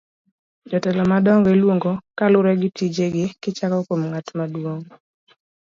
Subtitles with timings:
[0.71, 4.85] jotelo madongo iluongo kaluwore gi tije gi kichako kuom ng'at maduong'